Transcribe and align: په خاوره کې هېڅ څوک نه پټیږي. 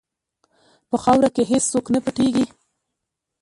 په 0.89 0.95
خاوره 1.03 1.29
کې 1.35 1.43
هېڅ 1.51 1.63
څوک 1.71 1.85
نه 1.93 1.99
پټیږي. 2.05 2.45